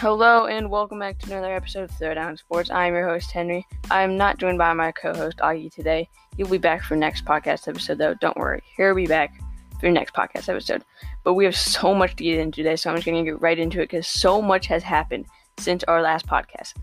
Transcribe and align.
Hello 0.00 0.46
and 0.46 0.70
welcome 0.70 1.00
back 1.00 1.18
to 1.18 1.26
another 1.32 1.52
episode 1.52 1.82
of 1.82 1.90
Throwdown 1.90 2.38
Sports. 2.38 2.70
I'm 2.70 2.94
your 2.94 3.08
host 3.08 3.32
Henry. 3.32 3.66
I'm 3.90 4.16
not 4.16 4.38
joined 4.38 4.56
by 4.56 4.72
my 4.72 4.92
co-host 4.92 5.38
Augie 5.38 5.74
today. 5.74 6.08
He'll 6.36 6.46
be 6.46 6.56
back 6.56 6.84
for 6.84 6.94
next 6.94 7.24
podcast 7.24 7.66
episode 7.66 7.98
though. 7.98 8.14
Don't 8.14 8.36
worry, 8.36 8.62
he'll 8.76 8.94
be 8.94 9.08
back 9.08 9.36
for 9.80 9.86
your 9.86 9.92
next 9.92 10.14
podcast 10.14 10.48
episode. 10.48 10.84
But 11.24 11.34
we 11.34 11.44
have 11.46 11.56
so 11.56 11.96
much 11.96 12.14
to 12.14 12.22
get 12.22 12.38
into 12.38 12.62
today, 12.62 12.76
so 12.76 12.90
I'm 12.90 12.96
just 12.96 13.06
gonna 13.06 13.24
get 13.24 13.40
right 13.40 13.58
into 13.58 13.80
it 13.80 13.90
because 13.90 14.06
so 14.06 14.40
much 14.40 14.68
has 14.68 14.84
happened 14.84 15.26
since 15.58 15.82
our 15.88 16.00
last 16.00 16.28
podcast. 16.28 16.74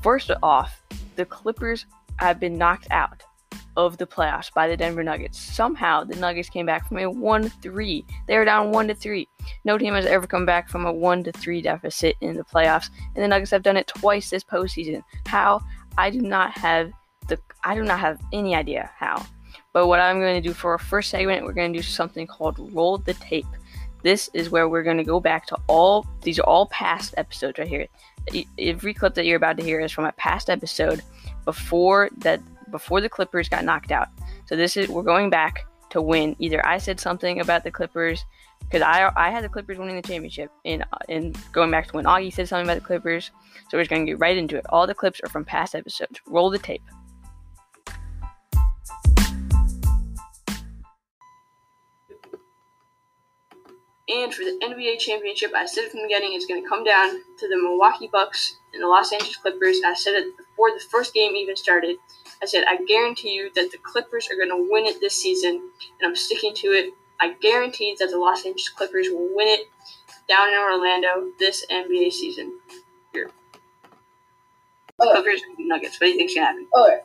First 0.00 0.30
off, 0.40 0.80
the 1.16 1.24
Clippers 1.24 1.86
have 2.18 2.38
been 2.38 2.56
knocked 2.56 2.86
out 2.92 3.24
of 3.86 3.98
the 3.98 4.06
playoffs 4.06 4.52
by 4.52 4.68
the 4.68 4.76
Denver 4.76 5.02
Nuggets. 5.02 5.38
Somehow, 5.38 6.04
the 6.04 6.16
Nuggets 6.16 6.48
came 6.48 6.66
back 6.66 6.88
from 6.88 6.98
a 6.98 7.02
1-3. 7.02 8.04
They 8.26 8.36
were 8.36 8.44
down 8.44 8.70
1 8.70 8.88
to 8.88 8.94
3. 8.94 9.28
No 9.64 9.78
team 9.78 9.94
has 9.94 10.06
ever 10.06 10.26
come 10.26 10.46
back 10.46 10.68
from 10.68 10.86
a 10.86 10.92
1 10.92 11.24
to 11.24 11.32
3 11.32 11.62
deficit 11.62 12.16
in 12.20 12.36
the 12.36 12.44
playoffs, 12.44 12.90
and 13.14 13.24
the 13.24 13.28
Nuggets 13.28 13.50
have 13.50 13.62
done 13.62 13.76
it 13.76 13.86
twice 13.86 14.30
this 14.30 14.44
postseason. 14.44 15.02
How? 15.26 15.60
I 15.98 16.10
do 16.10 16.20
not 16.20 16.56
have 16.56 16.92
the 17.28 17.38
I 17.64 17.74
do 17.74 17.82
not 17.82 18.00
have 18.00 18.20
any 18.32 18.54
idea 18.54 18.90
how. 18.96 19.24
But 19.72 19.86
what 19.86 20.00
I'm 20.00 20.20
going 20.20 20.40
to 20.40 20.48
do 20.48 20.54
for 20.54 20.72
our 20.72 20.78
first 20.78 21.10
segment, 21.10 21.44
we're 21.44 21.52
going 21.52 21.72
to 21.72 21.78
do 21.78 21.82
something 21.82 22.26
called 22.26 22.56
roll 22.72 22.98
the 22.98 23.14
tape. 23.14 23.46
This 24.02 24.30
is 24.32 24.50
where 24.50 24.68
we're 24.68 24.82
going 24.82 24.96
to 24.96 25.04
go 25.04 25.20
back 25.20 25.46
to 25.46 25.58
all 25.66 26.06
these 26.22 26.38
are 26.38 26.46
all 26.46 26.66
past 26.66 27.14
episodes 27.16 27.58
right 27.58 27.68
here. 27.68 27.86
Every 28.58 28.94
clip 28.94 29.14
that 29.14 29.26
you're 29.26 29.36
about 29.36 29.56
to 29.58 29.62
hear 29.62 29.80
is 29.80 29.92
from 29.92 30.06
a 30.06 30.12
past 30.12 30.48
episode 30.48 31.02
before 31.44 32.08
that 32.18 32.40
before 32.70 33.00
the 33.00 33.08
Clippers 33.08 33.48
got 33.48 33.64
knocked 33.64 33.92
out. 33.92 34.08
So 34.46 34.56
this 34.56 34.76
is 34.76 34.88
we're 34.88 35.02
going 35.02 35.30
back 35.30 35.66
to 35.90 36.00
win. 36.00 36.36
Either 36.38 36.64
I 36.66 36.78
said 36.78 37.00
something 37.00 37.40
about 37.40 37.64
the 37.64 37.70
Clippers 37.70 38.24
because 38.60 38.82
I 38.82 39.10
I 39.16 39.30
had 39.30 39.44
the 39.44 39.48
Clippers 39.48 39.78
winning 39.78 39.96
the 39.96 40.02
championship, 40.02 40.50
and 40.64 40.84
and 41.08 41.36
going 41.52 41.70
back 41.70 41.88
to 41.88 41.96
when 41.96 42.04
Augie 42.04 42.32
said 42.32 42.48
something 42.48 42.66
about 42.66 42.80
the 42.80 42.86
Clippers. 42.86 43.30
So 43.68 43.76
we're 43.76 43.82
just 43.82 43.90
going 43.90 44.06
to 44.06 44.12
get 44.12 44.18
right 44.18 44.36
into 44.36 44.56
it. 44.56 44.66
All 44.68 44.86
the 44.86 44.94
clips 44.94 45.20
are 45.22 45.28
from 45.28 45.44
past 45.44 45.74
episodes. 45.74 46.20
Roll 46.26 46.50
the 46.50 46.58
tape. 46.58 46.82
And 54.10 54.34
for 54.34 54.44
the 54.44 54.58
NBA 54.62 54.98
championship, 54.98 55.52
I 55.54 55.66
said 55.66 55.90
from 55.90 56.00
the 56.00 56.08
beginning, 56.08 56.32
it's 56.32 56.46
going 56.46 56.62
to 56.62 56.68
come 56.68 56.82
down 56.82 57.20
to 57.38 57.48
the 57.48 57.56
Milwaukee 57.56 58.08
Bucks 58.10 58.56
and 58.74 58.82
the 58.82 58.88
Los 58.88 59.12
Angeles 59.12 59.36
Clippers. 59.36 59.80
I 59.86 59.94
said 59.94 60.14
it 60.14 60.36
before 60.36 60.70
the 60.70 60.82
first 60.90 61.14
game 61.14 61.36
even 61.36 61.54
started. 61.54 61.96
I 62.42 62.46
said, 62.46 62.64
I 62.66 62.78
guarantee 62.88 63.34
you 63.34 63.50
that 63.54 63.70
the 63.70 63.78
Clippers 63.78 64.28
are 64.30 64.36
going 64.36 64.48
to 64.48 64.68
win 64.70 64.86
it 64.86 65.00
this 65.00 65.14
season, 65.14 65.70
and 66.00 66.08
I'm 66.08 66.16
sticking 66.16 66.54
to 66.54 66.68
it. 66.68 66.94
I 67.20 67.34
guarantee 67.34 67.94
that 68.00 68.10
the 68.10 68.18
Los 68.18 68.38
Angeles 68.38 68.68
Clippers 68.70 69.08
will 69.10 69.28
win 69.32 69.46
it 69.46 69.68
down 70.28 70.48
in 70.48 70.58
Orlando 70.58 71.30
this 71.38 71.64
NBA 71.70 72.10
season. 72.12 72.58
Here. 73.12 73.30
Okay. 75.00 75.12
Clippers 75.12 75.42
Nuggets. 75.58 76.00
What 76.00 76.06
do 76.06 76.12
you 76.12 76.16
think's 76.16 76.34
going 76.34 76.46
to 76.46 76.52
happen? 76.52 76.66
Okay, 76.76 77.00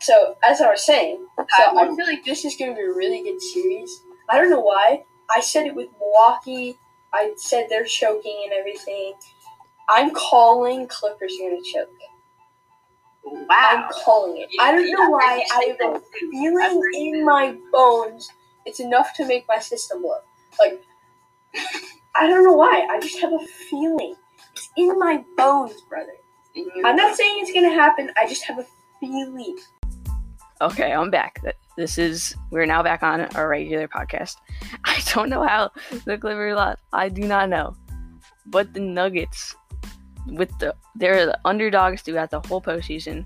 so 0.00 0.36
as 0.42 0.60
I 0.60 0.70
was 0.70 0.84
saying, 0.84 1.24
so 1.36 1.78
I 1.78 1.86
feel 1.86 2.06
like 2.06 2.24
this 2.24 2.44
is 2.44 2.56
going 2.56 2.72
to 2.72 2.76
be 2.76 2.82
a 2.82 2.92
really 2.92 3.22
good 3.22 3.40
series. 3.40 4.02
I 4.28 4.40
don't 4.40 4.50
know 4.50 4.60
why. 4.60 5.04
I 5.30 5.40
said 5.40 5.66
it 5.66 5.74
with 5.74 5.88
Milwaukee. 5.98 6.78
I 7.12 7.32
said 7.36 7.66
they're 7.68 7.84
choking 7.84 8.42
and 8.44 8.52
everything. 8.52 9.14
I'm 9.88 10.10
calling 10.10 10.86
Clippers 10.86 11.34
are 11.42 11.50
to 11.50 11.62
choke. 11.62 11.88
Wow. 13.24 13.46
I'm 13.50 13.88
calling 13.92 14.40
it. 14.40 14.48
I 14.60 14.72
don't 14.72 14.90
know 14.90 15.10
why. 15.10 15.44
I 15.52 15.76
have 15.80 15.96
a 15.96 16.00
feeling 16.18 16.92
in 16.94 17.24
my 17.24 17.56
bones. 17.72 18.30
It's 18.66 18.80
enough 18.80 19.14
to 19.16 19.26
make 19.26 19.46
my 19.48 19.58
system 19.58 20.02
blow. 20.02 20.18
Like, 20.58 20.82
I 22.16 22.26
don't 22.26 22.44
know 22.44 22.54
why. 22.54 22.86
I 22.90 23.00
just 23.00 23.18
have 23.20 23.32
a 23.32 23.46
feeling. 23.70 24.14
It's 24.54 24.68
in 24.76 24.98
my 24.98 25.24
bones, 25.36 25.80
brother. 25.88 26.14
I'm 26.84 26.96
not 26.96 27.16
saying 27.16 27.38
it's 27.40 27.52
going 27.52 27.68
to 27.68 27.74
happen. 27.74 28.10
I 28.16 28.26
just 28.28 28.44
have 28.44 28.58
a 28.58 28.66
feeling. 29.00 29.58
Okay, 30.60 30.92
I'm 30.92 31.08
back. 31.10 31.40
This 31.76 31.98
is 31.98 32.34
we're 32.50 32.66
now 32.66 32.82
back 32.82 33.04
on 33.04 33.20
our 33.36 33.48
regular 33.48 33.86
podcast. 33.86 34.36
I 34.84 35.00
don't 35.14 35.30
know 35.30 35.46
how 35.46 35.70
the 36.04 36.18
Clippers 36.18 36.56
lost. 36.56 36.82
I 36.92 37.08
do 37.08 37.22
not 37.22 37.48
know, 37.48 37.76
but 38.46 38.74
the 38.74 38.80
Nuggets, 38.80 39.54
with 40.26 40.50
the 40.58 40.74
they're 40.96 41.26
the 41.26 41.38
underdogs 41.44 42.02
throughout 42.02 42.30
the 42.30 42.40
whole 42.40 42.60
postseason. 42.60 43.24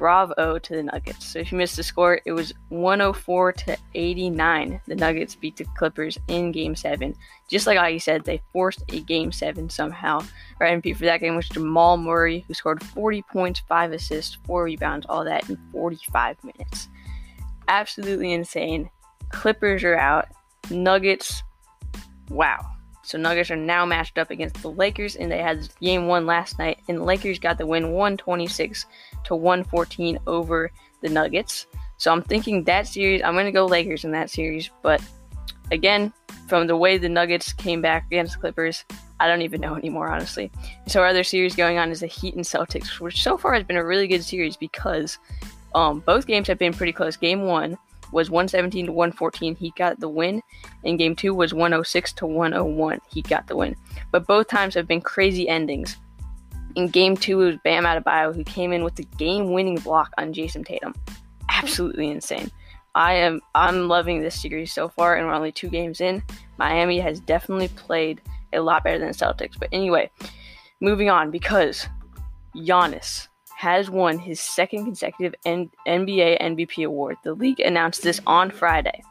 Bravo 0.00 0.58
to 0.58 0.74
the 0.74 0.82
Nuggets. 0.82 1.26
So 1.26 1.40
if 1.40 1.52
you 1.52 1.58
missed 1.58 1.76
the 1.76 1.82
score, 1.82 2.22
it 2.24 2.32
was 2.32 2.54
104 2.70 3.52
to 3.52 3.76
89. 3.94 4.80
The 4.86 4.96
Nuggets 4.96 5.34
beat 5.34 5.58
the 5.58 5.66
Clippers 5.76 6.16
in 6.26 6.52
Game 6.52 6.74
Seven. 6.74 7.14
Just 7.50 7.66
like 7.66 7.76
I 7.76 7.98
said, 7.98 8.24
they 8.24 8.40
forced 8.50 8.82
a 8.88 9.00
Game 9.00 9.30
Seven 9.30 9.68
somehow. 9.68 10.24
Our 10.58 10.68
MVP 10.68 10.96
for 10.96 11.04
that 11.04 11.20
game 11.20 11.36
was 11.36 11.50
Jamal 11.50 11.98
Murray, 11.98 12.46
who 12.48 12.54
scored 12.54 12.82
40 12.82 13.20
points, 13.30 13.60
5 13.68 13.92
assists, 13.92 14.38
4 14.46 14.64
rebounds, 14.64 15.04
all 15.06 15.22
that 15.22 15.50
in 15.50 15.58
45 15.70 16.42
minutes. 16.44 16.88
Absolutely 17.68 18.32
insane. 18.32 18.88
Clippers 19.28 19.84
are 19.84 19.96
out. 19.96 20.28
Nuggets, 20.70 21.42
wow. 22.30 22.58
So 23.10 23.18
Nuggets 23.18 23.50
are 23.50 23.56
now 23.56 23.84
matched 23.84 24.18
up 24.18 24.30
against 24.30 24.62
the 24.62 24.70
Lakers, 24.70 25.16
and 25.16 25.32
they 25.32 25.38
had 25.38 25.68
game 25.80 26.06
one 26.06 26.26
last 26.26 26.60
night, 26.60 26.78
and 26.86 26.98
the 26.98 27.02
Lakers 27.02 27.40
got 27.40 27.58
the 27.58 27.66
win 27.66 27.90
126 27.90 28.86
to 29.24 29.34
114 29.34 30.20
over 30.28 30.70
the 31.00 31.08
Nuggets. 31.08 31.66
So 31.96 32.12
I'm 32.12 32.22
thinking 32.22 32.62
that 32.64 32.86
series, 32.86 33.20
I'm 33.24 33.34
going 33.34 33.46
to 33.46 33.52
go 33.52 33.66
Lakers 33.66 34.04
in 34.04 34.12
that 34.12 34.30
series, 34.30 34.70
but 34.82 35.02
again, 35.72 36.12
from 36.46 36.68
the 36.68 36.76
way 36.76 36.98
the 36.98 37.08
Nuggets 37.08 37.52
came 37.52 37.82
back 37.82 38.06
against 38.06 38.34
the 38.34 38.38
Clippers, 38.38 38.84
I 39.18 39.26
don't 39.26 39.42
even 39.42 39.60
know 39.60 39.74
anymore, 39.76 40.08
honestly. 40.08 40.52
So 40.86 41.00
our 41.00 41.08
other 41.08 41.24
series 41.24 41.56
going 41.56 41.78
on 41.78 41.90
is 41.90 41.98
the 41.98 42.06
Heat 42.06 42.36
and 42.36 42.44
Celtics, 42.44 43.00
which 43.00 43.24
so 43.24 43.36
far 43.36 43.54
has 43.54 43.64
been 43.64 43.76
a 43.76 43.84
really 43.84 44.06
good 44.06 44.22
series 44.22 44.56
because 44.56 45.18
um, 45.74 45.98
both 46.06 46.28
games 46.28 46.46
have 46.46 46.58
been 46.58 46.72
pretty 46.72 46.92
close. 46.92 47.16
Game 47.16 47.42
one 47.42 47.76
was 48.12 48.30
117 48.30 48.86
to 48.86 48.92
114. 48.92 49.54
He 49.56 49.72
got 49.76 50.00
the 50.00 50.08
win, 50.08 50.42
and 50.84 50.98
game 50.98 51.14
two 51.16 51.34
was 51.34 51.54
106 51.54 52.12
to 52.14 52.26
101. 52.26 53.00
He 53.08 53.22
got 53.22 53.46
the 53.46 53.56
win. 53.56 53.76
But 54.10 54.26
both 54.26 54.48
times 54.48 54.74
have 54.74 54.88
been 54.88 55.00
crazy 55.00 55.48
endings. 55.48 55.96
In 56.76 56.88
game 56.88 57.16
two, 57.16 57.40
it 57.42 57.46
was 57.46 57.56
Bam 57.64 57.84
Adebayo 57.84 58.34
who 58.34 58.44
came 58.44 58.72
in 58.72 58.84
with 58.84 58.94
the 58.94 59.06
game-winning 59.18 59.76
block 59.76 60.12
on 60.18 60.32
Jayson 60.32 60.64
Tatum. 60.64 60.94
Absolutely 61.48 62.08
insane. 62.08 62.50
I 62.94 63.14
am 63.14 63.40
I'm 63.54 63.88
loving 63.88 64.20
this 64.20 64.40
series 64.40 64.72
so 64.72 64.88
far, 64.88 65.16
and 65.16 65.26
we're 65.26 65.32
only 65.32 65.52
two 65.52 65.68
games 65.68 66.00
in. 66.00 66.22
Miami 66.58 66.98
has 67.00 67.20
definitely 67.20 67.68
played 67.68 68.20
a 68.52 68.60
lot 68.60 68.84
better 68.84 68.98
than 68.98 69.08
the 69.08 69.14
Celtics. 69.14 69.58
But 69.58 69.68
anyway, 69.72 70.10
moving 70.80 71.10
on 71.10 71.30
because 71.30 71.86
Giannis 72.56 73.28
has 73.60 73.90
won 73.90 74.18
his 74.18 74.40
second 74.40 74.86
consecutive 74.86 75.34
N- 75.44 75.70
NBA 75.86 76.40
MVP 76.40 76.86
award. 76.86 77.18
The 77.22 77.34
league 77.34 77.60
announced 77.60 78.00
this 78.00 78.18
on 78.26 78.50
Friday. 78.50 79.02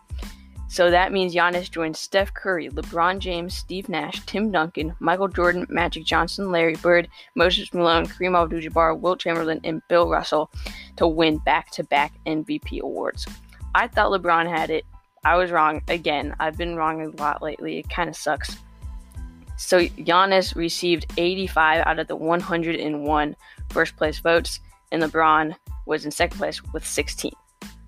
So 0.68 0.90
that 0.90 1.12
means 1.12 1.36
Giannis 1.36 1.70
joins 1.70 2.00
Steph 2.00 2.34
Curry, 2.34 2.68
LeBron 2.70 3.20
James, 3.20 3.54
Steve 3.54 3.90
Nash, 3.90 4.26
Tim 4.26 4.52
Duncan, 4.52 4.96
Michael 5.00 5.28
Jordan, 5.28 5.68
Magic 5.70 6.04
Johnson, 6.04 6.50
Larry 6.50 6.76
Bird, 6.78 7.10
Moses 7.36 7.72
Malone, 7.76 8.08
Kareem 8.08 8.36
Abdul-Jabbar, 8.36 9.00
Wilt 9.00 9.20
Chamberlain, 9.20 9.62
and 9.64 9.84
Bill 9.88 10.10
Russell 10.10 10.50
to 10.96 11.08
win 11.08 11.38
back-to-back 11.38 12.14
MVP 12.26 12.80
awards. 12.80 13.28
I 13.76 13.88
thought 13.88 14.12
LeBron 14.12 14.50
had 14.50 14.72
it. 14.72 14.84
I 15.24 15.36
was 15.36 15.52
wrong 15.52 15.84
again. 15.90 16.36
I've 16.40 16.58
been 16.58 16.76
wrong 16.76 17.04
a 17.04 17.22
lot 17.22 17.44
lately. 17.44 17.78
It 17.78 17.90
kind 17.92 18.10
of 18.10 18.16
sucks. 18.16 18.58
So 19.58 19.82
Giannis 19.82 20.56
received 20.56 21.14
85 21.18 21.86
out 21.86 22.00
of 22.00 22.08
the 22.08 22.16
101 22.16 23.36
first 23.70 23.96
place 23.96 24.20
votes, 24.20 24.60
and 24.92 25.02
LeBron 25.02 25.56
was 25.86 26.06
in 26.06 26.12
second 26.12 26.38
place 26.38 26.64
with 26.74 26.86
16. 26.86 27.32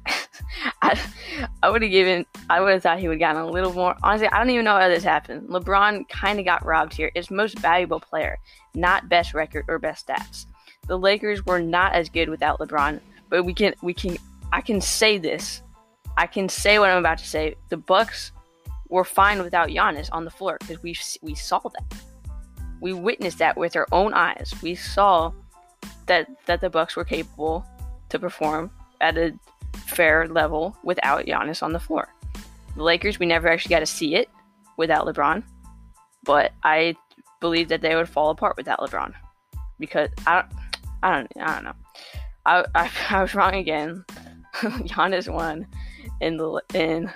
I, 0.82 1.00
I 1.64 1.70
would 1.70 1.82
have 1.82 1.92
given, 1.92 2.26
I 2.50 2.62
would 2.62 2.74
have 2.74 2.84
thought 2.84 3.00
he 3.00 3.08
would 3.08 3.22
have 3.22 3.36
gotten 3.36 3.42
a 3.42 3.52
little 3.52 3.74
more. 3.74 3.96
Honestly, 4.04 4.28
I 4.28 4.38
don't 4.38 4.50
even 4.50 4.66
know 4.66 4.78
how 4.78 4.88
this 4.88 5.04
happened. 5.04 5.50
LeBron 5.50 6.08
kind 6.10 6.40
of 6.40 6.46
got 6.46 6.66
robbed 6.66 6.94
here. 6.94 7.12
It's 7.16 7.32
most 7.32 7.60
valuable 7.60 8.00
player, 8.00 8.38
not 8.74 9.10
best 9.10 9.34
record 9.34 9.66
or 9.68 9.80
best 9.80 10.08
stats. 10.08 10.46
The 10.88 10.98
Lakers 10.98 11.46
were 11.46 11.60
not 11.60 11.94
as 11.94 12.10
good 12.10 12.30
without 12.30 12.60
LeBron, 12.60 13.00
but 13.30 13.44
we 13.44 13.54
can, 13.54 13.74
we 13.82 13.94
can, 13.94 14.18
I 14.52 14.62
can 14.62 14.82
say 14.82 15.18
this. 15.18 15.62
I 16.18 16.28
can 16.28 16.50
say 16.50 16.80
what 16.80 16.90
I'm 16.90 16.98
about 16.98 17.20
to 17.20 17.28
say. 17.28 17.56
The 17.70 17.78
Bucks 17.78 18.32
were 18.92 19.06
fine 19.06 19.42
without 19.42 19.70
Giannis 19.70 20.10
on 20.12 20.26
the 20.26 20.30
floor 20.30 20.58
because 20.60 20.84
we 20.84 20.96
we 21.22 21.34
saw 21.34 21.60
that. 21.60 22.02
We 22.82 22.94
witnessed 22.94 23.38
that 23.40 23.58
with 23.58 23.76
our 23.76 23.88
own 23.92 24.14
eyes. 24.14 24.54
We 24.62 24.76
saw 24.76 25.32
that 26.08 26.28
that 26.46 26.62
the 26.62 26.70
Bucks 26.70 26.96
were 26.96 27.06
capable 27.06 27.66
to 28.10 28.20
perform 28.20 28.72
at 29.00 29.18
a 29.18 29.34
fair 29.76 30.28
level 30.28 30.76
without 30.84 31.26
Giannis 31.26 31.64
on 31.64 31.74
the 31.74 31.80
floor. 31.80 32.08
The 32.76 32.84
Lakers, 32.84 33.20
we 33.20 33.26
never 33.26 33.48
actually 33.48 33.74
got 33.74 33.80
to 33.80 33.86
see 33.86 34.16
it 34.16 34.30
without 34.78 35.06
LeBron, 35.06 35.44
but 36.24 36.52
I 36.64 36.96
believe 37.40 37.70
that 37.70 37.82
they 37.82 37.96
would 37.96 38.08
fall 38.08 38.30
apart 38.30 38.56
without 38.58 38.80
LeBron 38.80 39.14
because 39.80 40.10
I 40.28 40.42
don't, 40.42 40.52
I 41.04 41.12
don't, 41.18 41.32
I 41.42 41.54
don't 41.56 41.64
know. 41.66 41.74
I, 42.46 42.66
I, 42.76 42.92
I 43.10 43.22
was 43.22 43.36
wrong 43.36 43.56
again. 43.56 44.06
Giannis 44.54 45.32
won 45.32 45.68
in 46.20 46.38
the 46.38 46.62
in 46.74 47.12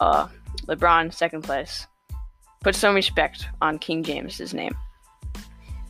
uh 0.00 0.28
LeBron 0.66 1.12
second 1.12 1.42
place. 1.42 1.86
Put 2.62 2.74
some 2.74 2.94
respect 2.94 3.48
on 3.60 3.78
King 3.78 4.02
James's 4.02 4.54
name. 4.54 4.74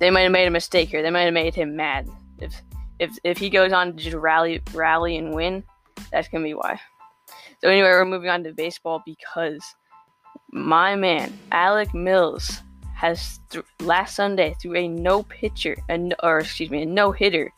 They 0.04 0.10
might 0.10 0.20
have 0.20 0.32
made 0.32 0.46
a 0.46 0.50
mistake 0.50 0.90
here. 0.90 1.00
They 1.00 1.08
might 1.08 1.22
have 1.22 1.32
made 1.32 1.54
him 1.54 1.76
mad. 1.76 2.10
If 2.38 2.60
if 2.98 3.16
if 3.24 3.38
he 3.38 3.48
goes 3.48 3.72
on 3.72 3.96
to 3.96 4.02
just 4.02 4.14
rally 4.14 4.60
rally 4.74 5.16
and 5.16 5.34
win, 5.34 5.64
that's 6.12 6.28
gonna 6.28 6.44
be 6.44 6.52
why. 6.52 6.78
So 7.62 7.70
anyway, 7.70 7.88
we're 7.88 8.04
moving 8.04 8.28
on 8.28 8.44
to 8.44 8.52
baseball 8.52 9.02
because 9.06 9.64
my 10.52 10.94
man 10.94 11.32
Alec 11.52 11.94
Mills 11.94 12.60
has 12.94 13.40
th- 13.48 13.64
last 13.80 14.14
Sunday 14.14 14.54
threw 14.60 14.76
a 14.76 14.88
no 14.88 15.22
pitcher, 15.22 15.74
or 16.22 16.40
excuse 16.40 16.68
me, 16.68 16.82
a 16.82 16.86
no 16.86 17.10
hitter 17.10 17.50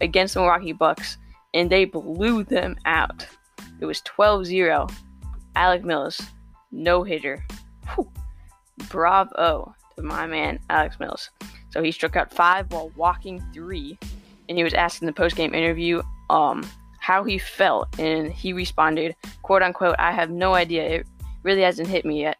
against 0.00 0.32
the 0.32 0.40
Milwaukee 0.40 0.72
Bucks, 0.72 1.18
and 1.52 1.68
they 1.68 1.84
blew 1.84 2.44
them 2.44 2.78
out. 2.86 3.26
It 3.78 3.84
was 3.84 4.00
12-0. 4.02 4.90
Alec 5.54 5.84
Mills, 5.84 6.18
no 6.72 7.02
hitter. 7.02 7.44
Bravo 8.88 9.74
to 9.96 10.02
my 10.02 10.26
man 10.26 10.58
Alex 10.70 10.98
Mills. 10.98 11.28
So 11.70 11.82
he 11.82 11.92
struck 11.92 12.16
out 12.16 12.32
five 12.32 12.70
while 12.72 12.90
walking 12.96 13.42
three, 13.52 13.98
and 14.48 14.58
he 14.58 14.64
was 14.64 14.74
asked 14.74 15.02
in 15.02 15.06
the 15.06 15.12
post-game 15.12 15.54
interview 15.54 16.02
um, 16.28 16.68
how 16.98 17.24
he 17.24 17.38
felt, 17.38 17.98
and 17.98 18.32
he 18.32 18.52
responded, 18.52 19.16
"quote 19.42 19.62
unquote," 19.62 19.96
I 19.98 20.12
have 20.12 20.30
no 20.30 20.54
idea. 20.54 20.82
It 20.84 21.06
really 21.42 21.62
hasn't 21.62 21.88
hit 21.88 22.04
me 22.04 22.20
yet. 22.22 22.36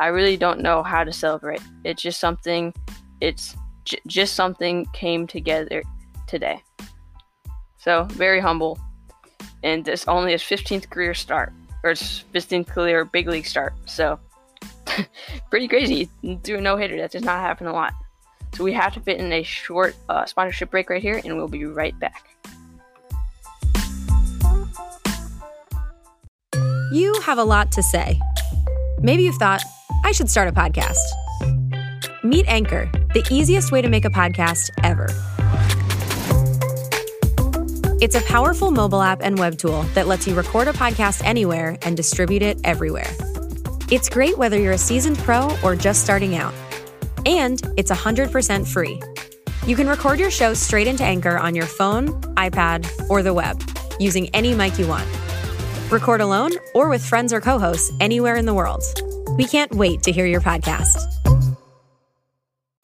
I 0.00 0.08
really 0.08 0.36
don't 0.36 0.60
know 0.60 0.82
how 0.82 1.04
to 1.04 1.12
celebrate. 1.12 1.62
It's 1.84 2.02
just 2.02 2.20
something. 2.20 2.74
It's 3.20 3.56
j- 3.84 4.00
just 4.06 4.34
something 4.34 4.86
came 4.92 5.26
together 5.26 5.82
today. 6.26 6.62
So 7.78 8.04
very 8.10 8.40
humble, 8.40 8.78
and 9.62 9.84
this 9.84 10.06
only 10.08 10.32
his 10.32 10.42
15th 10.42 10.90
career 10.90 11.14
start 11.14 11.52
or 11.84 11.90
his 11.90 12.24
15th 12.34 12.68
career 12.68 13.04
big 13.04 13.28
league 13.28 13.46
start. 13.46 13.74
So 13.86 14.18
pretty 15.50 15.68
crazy. 15.68 16.08
Do 16.42 16.56
a 16.56 16.60
no 16.60 16.76
hitter. 16.76 16.96
That 16.96 17.12
does 17.12 17.22
not 17.22 17.40
happen 17.40 17.66
a 17.66 17.72
lot. 17.72 17.94
So 18.54 18.64
we 18.64 18.72
have 18.74 18.92
to 18.94 19.00
fit 19.00 19.18
in 19.18 19.32
a 19.32 19.42
short 19.42 19.96
uh, 20.08 20.26
sponsorship 20.26 20.70
break 20.70 20.90
right 20.90 21.00
here, 21.00 21.20
and 21.24 21.36
we'll 21.36 21.48
be 21.48 21.64
right 21.64 21.98
back. 21.98 22.28
You 26.92 27.18
have 27.22 27.38
a 27.38 27.44
lot 27.44 27.72
to 27.72 27.82
say. 27.82 28.20
Maybe 29.00 29.22
you've 29.22 29.36
thought, 29.36 29.62
I 30.04 30.12
should 30.12 30.28
start 30.28 30.48
a 30.48 30.52
podcast. 30.52 30.98
Meet 32.22 32.46
Anchor, 32.46 32.90
the 33.14 33.26
easiest 33.30 33.72
way 33.72 33.80
to 33.80 33.88
make 33.88 34.04
a 34.04 34.10
podcast 34.10 34.70
ever. 34.84 35.08
It's 38.02 38.14
a 38.14 38.20
powerful 38.22 38.70
mobile 38.70 39.00
app 39.00 39.22
and 39.22 39.38
web 39.38 39.56
tool 39.56 39.82
that 39.94 40.06
lets 40.06 40.26
you 40.26 40.34
record 40.34 40.68
a 40.68 40.72
podcast 40.72 41.22
anywhere 41.24 41.78
and 41.82 41.96
distribute 41.96 42.42
it 42.42 42.58
everywhere. 42.64 43.10
It's 43.90 44.08
great 44.08 44.36
whether 44.36 44.58
you're 44.58 44.72
a 44.72 44.78
seasoned 44.78 45.18
pro 45.18 45.56
or 45.62 45.74
just 45.74 46.02
starting 46.02 46.36
out. 46.36 46.52
And 47.26 47.62
it's 47.76 47.90
100% 47.90 48.66
free. 48.66 49.00
You 49.66 49.76
can 49.76 49.86
record 49.86 50.18
your 50.18 50.30
show 50.30 50.54
straight 50.54 50.86
into 50.86 51.04
Anchor 51.04 51.38
on 51.38 51.54
your 51.54 51.66
phone, 51.66 52.08
iPad, 52.34 52.90
or 53.08 53.22
the 53.22 53.32
web 53.32 53.62
using 54.00 54.28
any 54.30 54.54
mic 54.54 54.78
you 54.78 54.88
want. 54.88 55.08
Record 55.90 56.20
alone 56.20 56.52
or 56.74 56.88
with 56.88 57.04
friends 57.04 57.32
or 57.32 57.40
co 57.40 57.58
hosts 57.58 57.92
anywhere 58.00 58.36
in 58.36 58.46
the 58.46 58.54
world. 58.54 58.82
We 59.36 59.44
can't 59.44 59.72
wait 59.74 60.02
to 60.02 60.12
hear 60.12 60.26
your 60.26 60.40
podcast. 60.40 60.98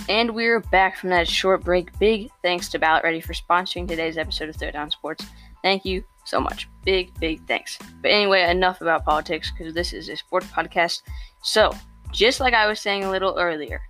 And 0.09 0.35
we're 0.35 0.61
back 0.61 0.97
from 0.97 1.11
that 1.11 1.29
short 1.29 1.65
break. 1.65 1.99
Big 1.99 2.31
thanks 2.43 2.69
to 2.71 2.79
Ballot 2.79 3.05
Ready 3.05 3.21
for 3.21 3.35
sponsoring 3.35 3.87
today's 3.87 4.17
episode 4.17 4.49
of 4.49 4.57
Throwdown 4.57 4.91
Sports. 4.91 5.27
Thank 5.63 5.85
you 5.85 6.03
so 6.25 6.41
much. 6.41 6.69
Big, 6.85 7.13
big 7.21 7.47
thanks. 7.47 7.79
But 8.01 8.11
anyway, 8.11 8.49
enough 8.49 8.81
about 8.81 9.05
politics 9.05 9.51
because 9.51 9.75
this 9.75 9.93
is 9.93 10.09
a 10.09 10.17
sports 10.17 10.47
podcast. 10.47 11.03
So, 11.43 11.73
just 12.11 12.41
like 12.41 12.55
I 12.55 12.67
was 12.67 12.81
saying 12.81 13.05
a 13.05 13.11
little 13.11 13.37
earlier, 13.39 13.83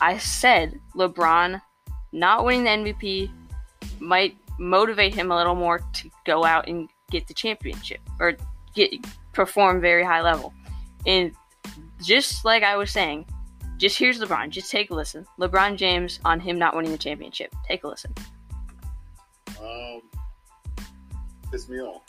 I 0.00 0.18
said 0.18 0.80
LeBron 0.94 1.60
not 2.12 2.44
winning 2.44 2.64
the 2.64 2.92
MVP 2.92 3.30
might 4.00 4.36
motivate 4.58 5.14
him 5.14 5.30
a 5.30 5.36
little 5.36 5.54
more 5.54 5.80
to 5.94 6.10
go 6.24 6.44
out 6.44 6.68
and 6.68 6.88
get 7.10 7.26
the 7.26 7.34
championship 7.34 8.00
or 8.20 8.34
get 8.74 8.92
perform 9.32 9.80
very 9.80 10.04
high 10.04 10.22
level. 10.22 10.52
And 11.06 11.32
just 12.02 12.44
like 12.44 12.62
I 12.62 12.76
was 12.76 12.90
saying, 12.90 13.26
just 13.78 13.98
here's 13.98 14.18
LeBron. 14.18 14.50
Just 14.50 14.70
take 14.70 14.90
a 14.90 14.94
listen. 14.94 15.26
LeBron 15.38 15.76
James 15.76 16.20
on 16.24 16.40
him 16.40 16.58
not 16.58 16.74
winning 16.74 16.92
the 16.92 16.98
championship. 16.98 17.54
Take 17.68 17.84
a 17.84 17.88
listen. 17.88 18.12
Um, 19.60 20.00
pissed 21.50 21.68
me 21.68 21.80
off. 21.80 22.02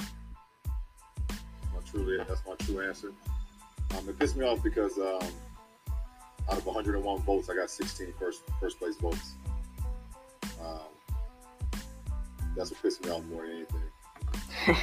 My 1.74 1.82
truly, 1.90 2.18
that's 2.18 2.42
my 2.48 2.56
true 2.60 2.82
answer. 2.82 3.12
Um, 3.92 4.10
it 4.10 4.18
pissed 4.18 4.38
me 4.38 4.46
off 4.46 4.64
because 4.64 4.98
um, 4.98 5.20
out 6.50 6.58
of 6.58 6.66
101 6.66 7.22
votes, 7.24 7.50
I 7.50 7.56
got 7.56 7.70
16 7.70 8.14
first 8.20 8.44
first 8.60 8.80
place 8.80 8.98
votes. 8.98 9.34
Um, 10.62 10.80
that's 12.56 12.72
what 12.72 12.82
pissed 12.82 13.06
me 13.06 13.12
off 13.12 13.24
more 13.26 13.46
than 13.46 13.56
anything. 13.56 13.84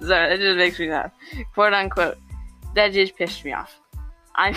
Sorry, 0.00 0.28
that 0.28 0.38
just 0.38 0.58
makes 0.58 0.78
me 0.78 0.90
laugh. 0.90 1.12
Quote 1.54 1.72
unquote. 1.72 2.18
That 2.74 2.92
just 2.92 3.16
pissed 3.16 3.44
me 3.44 3.52
off. 3.52 3.80
I 4.34 4.56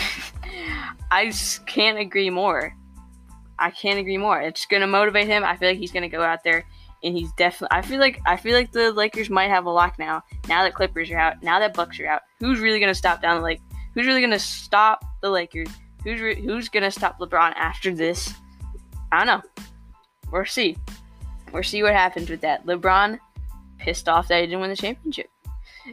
I 1.12 1.32
can't 1.66 2.00
agree 2.00 2.30
more. 2.30 2.76
I 3.60 3.72
can't 3.72 4.00
agree 4.00 4.18
more. 4.18 4.42
It's 4.42 4.66
gonna 4.66 4.88
motivate 4.88 5.28
him. 5.28 5.44
I 5.44 5.56
feel 5.56 5.70
like 5.70 5.78
he's 5.78 5.92
gonna 5.92 6.10
go 6.10 6.24
out 6.24 6.44
there 6.44 6.66
and 7.04 7.16
he's 7.16 7.32
definitely. 7.34 7.78
I 7.78 7.82
feel 7.82 8.00
like 8.00 8.20
I 8.26 8.38
feel 8.38 8.56
like 8.56 8.72
the 8.72 8.92
Lakers 8.92 9.30
might 9.30 9.50
have 9.50 9.66
a 9.66 9.70
lock 9.70 10.00
now. 10.00 10.24
Now 10.48 10.64
that 10.64 10.74
Clippers 10.74 11.12
are 11.12 11.18
out. 11.18 11.44
Now 11.44 11.60
that 11.60 11.74
Bucks 11.74 12.00
are 12.00 12.08
out. 12.08 12.22
Who's 12.40 12.60
really 12.60 12.80
gonna 12.80 12.96
stop 12.96 13.22
down 13.22 13.38
the 13.38 13.44
Lake? 13.44 13.62
Who's 13.94 14.08
really 14.08 14.22
gonna 14.22 14.40
stop 14.40 15.04
the 15.22 15.30
Lakers? 15.30 15.70
Who's 16.04 16.22
re- 16.22 16.42
who's 16.42 16.70
gonna 16.70 16.92
stop 16.92 17.20
LeBron 17.20 17.54
after 17.56 17.94
this? 17.94 18.34
I 19.12 19.24
don't 19.24 19.28
know. 19.28 19.64
We'll 20.32 20.46
see. 20.46 20.78
We'll 21.52 21.64
see 21.64 21.84
what 21.84 21.94
happens 21.94 22.30
with 22.30 22.42
that. 22.42 22.66
LeBron 22.66 23.20
pissed 23.78 24.08
off 24.08 24.28
that 24.30 24.42
he 24.42 24.48
didn't 24.48 24.62
win 24.62 24.70
the 24.70 24.76
championship. 24.76 25.30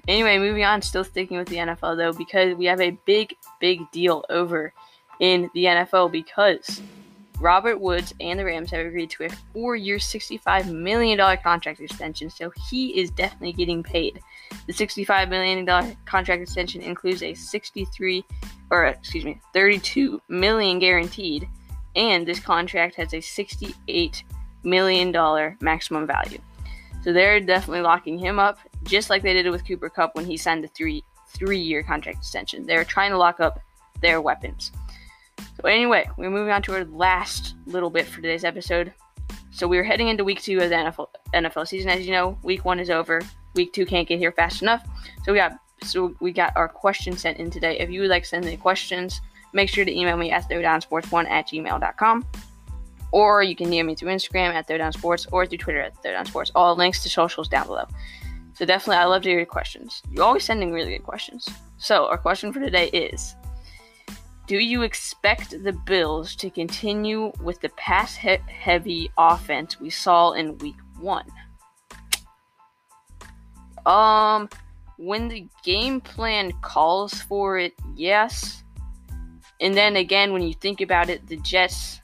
Anyway, 0.06 0.38
moving 0.38 0.64
on, 0.64 0.82
still 0.82 1.04
sticking 1.04 1.38
with 1.38 1.48
the 1.48 1.56
NFL 1.56 1.96
though, 1.96 2.12
because 2.12 2.54
we 2.54 2.66
have 2.66 2.80
a 2.80 2.96
big, 3.06 3.34
big 3.60 3.80
deal 3.90 4.24
over 4.30 4.72
in 5.20 5.50
the 5.54 5.64
NFL 5.64 6.12
because 6.12 6.80
Robert 7.40 7.80
Woods 7.80 8.12
and 8.20 8.38
the 8.38 8.44
Rams 8.44 8.70
have 8.70 8.84
agreed 8.84 9.10
to 9.10 9.24
a 9.24 9.28
four 9.52 9.76
year, 9.76 9.98
$65 9.98 10.72
million 10.72 11.38
contract 11.38 11.80
extension, 11.80 12.30
so 12.30 12.50
he 12.68 12.98
is 12.98 13.10
definitely 13.10 13.52
getting 13.52 13.82
paid. 13.82 14.20
The 14.66 14.72
$65 14.72 15.28
million 15.28 15.96
contract 16.04 16.42
extension 16.42 16.82
includes 16.82 17.22
a 17.22 17.34
63 17.34 18.24
or 18.70 18.86
excuse 18.86 19.24
me, 19.24 19.40
32 19.54 20.20
million 20.28 20.78
guaranteed, 20.78 21.48
and 21.96 22.26
this 22.26 22.40
contract 22.40 22.96
has 22.96 23.14
a 23.14 23.20
68 23.20 24.24
million 24.64 25.12
dollar 25.12 25.56
maximum 25.60 26.06
value. 26.06 26.38
So 27.02 27.12
they're 27.12 27.40
definitely 27.40 27.82
locking 27.82 28.18
him 28.18 28.38
up, 28.38 28.58
just 28.82 29.10
like 29.10 29.22
they 29.22 29.32
did 29.32 29.48
with 29.50 29.66
Cooper 29.66 29.88
Kupp 29.88 30.14
when 30.14 30.26
he 30.26 30.36
signed 30.36 30.64
the 30.64 30.68
three 30.68 31.04
three 31.28 31.60
year 31.60 31.82
contract 31.82 32.18
extension. 32.18 32.66
They're 32.66 32.84
trying 32.84 33.10
to 33.12 33.18
lock 33.18 33.40
up 33.40 33.60
their 34.00 34.20
weapons. 34.20 34.72
So 35.60 35.68
anyway, 35.68 36.08
we're 36.16 36.30
moving 36.30 36.52
on 36.52 36.62
to 36.62 36.74
our 36.74 36.84
last 36.84 37.54
little 37.66 37.90
bit 37.90 38.06
for 38.06 38.16
today's 38.20 38.44
episode. 38.44 38.92
So 39.50 39.66
we're 39.66 39.82
heading 39.82 40.08
into 40.08 40.24
week 40.24 40.40
two 40.40 40.58
of 40.60 40.70
the 40.70 40.76
NFL, 40.76 41.08
NFL 41.34 41.66
season. 41.66 41.90
As 41.90 42.06
you 42.06 42.12
know, 42.12 42.38
week 42.42 42.64
one 42.64 42.78
is 42.78 42.90
over. 42.90 43.20
Week 43.54 43.72
two 43.72 43.84
can't 43.84 44.06
get 44.06 44.18
here 44.18 44.32
fast 44.32 44.62
enough. 44.62 44.86
So 45.24 45.32
we 45.32 45.38
got 45.38 45.58
so 45.82 46.14
we 46.20 46.32
got 46.32 46.56
our 46.56 46.68
question 46.68 47.16
sent 47.16 47.38
in 47.38 47.50
today. 47.50 47.78
If 47.78 47.90
you 47.90 48.00
would 48.00 48.10
like 48.10 48.24
to 48.24 48.28
send 48.28 48.44
any 48.44 48.56
questions, 48.56 49.20
make 49.52 49.68
sure 49.68 49.84
to 49.84 49.92
email 49.92 50.16
me 50.16 50.30
at 50.30 50.48
throwdownsports1 50.48 51.28
at 51.28 51.48
gmail.com 51.48 52.24
or 53.12 53.42
you 53.42 53.56
can 53.56 53.68
DM 53.68 53.86
me 53.86 53.94
through 53.94 54.10
Instagram 54.10 54.52
at 54.52 54.68
Throwdown 54.68 54.92
Sports 54.92 55.26
or 55.32 55.46
through 55.46 55.58
Twitter 55.58 55.80
at 55.80 56.02
Throwdown 56.02 56.26
Sports. 56.26 56.52
All 56.54 56.76
links 56.76 57.02
to 57.02 57.08
socials 57.08 57.48
down 57.48 57.66
below. 57.66 57.86
So 58.54 58.64
definitely, 58.64 58.96
I 58.96 59.04
love 59.04 59.22
to 59.22 59.28
hear 59.28 59.38
your 59.38 59.46
questions. 59.46 60.02
You're 60.10 60.24
always 60.24 60.44
sending 60.44 60.72
really 60.72 60.92
good 60.92 61.04
questions. 61.04 61.48
So 61.78 62.06
our 62.06 62.18
question 62.18 62.52
for 62.52 62.60
today 62.60 62.88
is: 62.88 63.34
Do 64.48 64.56
you 64.56 64.80
expect 64.80 65.62
the 65.62 65.74
Bills 65.74 66.34
to 66.36 66.48
continue 66.48 67.32
with 67.42 67.60
the 67.60 67.68
pass-heavy 67.76 69.10
offense 69.18 69.78
we 69.78 69.90
saw 69.90 70.32
in 70.32 70.56
Week 70.56 70.78
One? 70.98 71.26
Um, 73.84 74.48
when 74.96 75.28
the 75.28 75.46
game 75.64 76.00
plan 76.00 76.52
calls 76.62 77.12
for 77.12 77.58
it, 77.58 77.74
yes. 77.94 78.64
And 79.60 79.76
then 79.76 79.96
again, 79.96 80.32
when 80.32 80.40
you 80.40 80.54
think 80.54 80.80
about 80.80 81.10
it, 81.10 81.26
the 81.26 81.36
Jets 81.36 82.00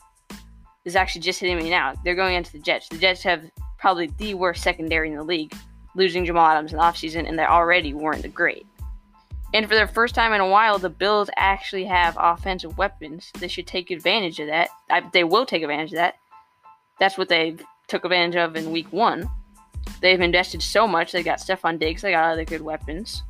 is 0.84 0.96
actually 0.96 1.22
just 1.22 1.40
hitting 1.40 1.56
me 1.56 1.70
now. 1.70 1.94
They're 2.04 2.14
going 2.14 2.34
into 2.34 2.52
the 2.52 2.58
Jets. 2.58 2.90
The 2.90 2.98
Jets 2.98 3.22
have 3.22 3.50
probably 3.78 4.08
the 4.18 4.34
worst 4.34 4.62
secondary 4.62 5.08
in 5.08 5.16
the 5.16 5.24
league, 5.24 5.56
losing 5.94 6.26
Jamal 6.26 6.50
Adams 6.50 6.72
in 6.72 6.78
the 6.78 6.84
offseason, 6.84 7.26
and 7.26 7.38
they 7.38 7.44
already 7.44 7.94
weren't 7.94 8.34
great. 8.34 8.66
And 9.54 9.68
for 9.68 9.76
the 9.76 9.86
first 9.86 10.16
time 10.16 10.32
in 10.32 10.40
a 10.40 10.48
while, 10.48 10.78
the 10.80 10.90
Bills 10.90 11.30
actually 11.36 11.84
have 11.84 12.18
offensive 12.20 12.76
weapons. 12.76 13.30
They 13.38 13.46
should 13.46 13.68
take 13.68 13.92
advantage 13.92 14.40
of 14.40 14.48
that. 14.48 14.68
I, 14.90 15.08
they 15.12 15.22
will 15.22 15.46
take 15.46 15.62
advantage 15.62 15.92
of 15.92 15.98
that. 15.98 16.16
That's 16.98 17.16
what 17.16 17.28
they 17.28 17.56
took 17.86 18.04
advantage 18.04 18.34
of 18.34 18.56
in 18.56 18.72
week 18.72 18.92
one. 18.92 19.30
They've 20.00 20.20
invested 20.20 20.60
so 20.60 20.88
much. 20.88 21.12
They 21.12 21.22
got 21.22 21.38
Stefon 21.38 21.78
Diggs. 21.78 22.02
They 22.02 22.10
got 22.10 22.32
other 22.32 22.44
good 22.44 22.62
weapons. 22.62 23.22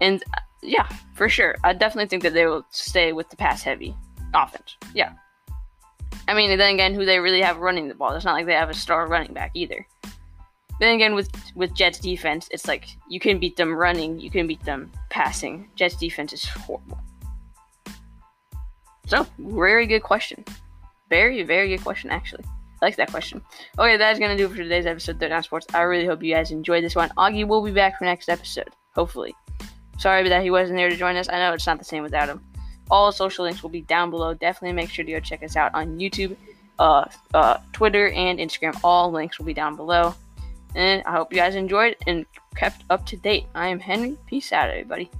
And 0.00 0.24
uh, 0.34 0.40
yeah, 0.62 0.88
for 1.14 1.28
sure. 1.28 1.56
I 1.62 1.74
definitely 1.74 2.08
think 2.08 2.22
that 2.22 2.32
they 2.32 2.46
will 2.46 2.64
stay 2.70 3.12
with 3.12 3.28
the 3.28 3.36
pass 3.36 3.62
heavy 3.62 3.94
offense. 4.34 4.78
Yeah. 4.94 5.12
I 6.28 6.34
mean, 6.34 6.56
then 6.56 6.74
again, 6.74 6.94
who 6.94 7.04
they 7.04 7.20
really 7.20 7.42
have 7.42 7.58
running 7.58 7.88
the 7.88 7.94
ball? 7.94 8.12
It's 8.12 8.24
not 8.24 8.32
like 8.32 8.46
they 8.46 8.54
have 8.54 8.70
a 8.70 8.74
star 8.74 9.06
running 9.06 9.34
back 9.34 9.50
either. 9.52 9.86
Then 10.78 10.94
again, 10.94 11.14
with 11.14 11.30
with 11.54 11.74
Jets 11.74 11.98
defense, 11.98 12.48
it's 12.50 12.68
like 12.68 12.88
you 13.08 13.18
can 13.18 13.38
beat 13.38 13.56
them 13.56 13.74
running, 13.74 14.20
you 14.20 14.30
can 14.30 14.46
beat 14.46 14.62
them 14.64 14.90
passing. 15.10 15.68
Jets 15.74 15.96
defense 15.96 16.32
is 16.32 16.44
horrible. 16.44 16.98
So, 19.06 19.26
very 19.38 19.86
good 19.86 20.02
question. 20.02 20.44
Very, 21.08 21.42
very 21.44 21.68
good 21.68 21.82
question, 21.82 22.10
actually. 22.10 22.44
I 22.44 22.84
like 22.84 22.96
that 22.96 23.10
question. 23.10 23.40
Okay, 23.78 23.96
that 23.96 24.12
is 24.12 24.18
going 24.18 24.36
to 24.36 24.36
do 24.36 24.46
it 24.46 24.50
for 24.50 24.56
today's 24.56 24.84
episode 24.84 25.22
of 25.22 25.30
Down 25.30 25.42
Sports. 25.42 25.66
I 25.72 25.82
really 25.82 26.04
hope 26.04 26.22
you 26.22 26.34
guys 26.34 26.50
enjoyed 26.50 26.84
this 26.84 26.96
one. 26.96 27.10
Augie 27.16 27.46
will 27.46 27.62
be 27.62 27.70
back 27.70 27.98
for 27.98 28.04
next 28.04 28.28
episode, 28.28 28.68
hopefully. 28.94 29.34
Sorry 29.98 30.28
that 30.28 30.42
he 30.42 30.50
wasn't 30.50 30.76
there 30.76 30.90
to 30.90 30.96
join 30.96 31.16
us. 31.16 31.28
I 31.28 31.38
know 31.38 31.52
it's 31.54 31.66
not 31.66 31.78
the 31.78 31.84
same 31.84 32.02
without 32.02 32.28
him. 32.28 32.44
All 32.90 33.12
social 33.12 33.44
links 33.44 33.62
will 33.62 33.70
be 33.70 33.80
down 33.80 34.10
below. 34.10 34.34
Definitely 34.34 34.74
make 34.74 34.90
sure 34.90 35.04
to 35.04 35.12
go 35.12 35.20
check 35.20 35.42
us 35.42 35.56
out 35.56 35.74
on 35.74 35.98
YouTube, 35.98 36.36
uh, 36.78 37.06
uh, 37.32 37.58
Twitter, 37.72 38.10
and 38.10 38.38
Instagram. 38.38 38.78
All 38.84 39.10
links 39.10 39.38
will 39.38 39.46
be 39.46 39.54
down 39.54 39.76
below. 39.76 40.14
And 40.74 41.02
I 41.04 41.12
hope 41.12 41.32
you 41.32 41.38
guys 41.38 41.54
enjoyed 41.54 41.96
and 42.06 42.26
kept 42.54 42.82
up 42.90 43.06
to 43.06 43.16
date. 43.16 43.46
I 43.54 43.68
am 43.68 43.78
Henry. 43.78 44.16
Peace 44.26 44.52
out, 44.52 44.68
everybody. 44.68 45.10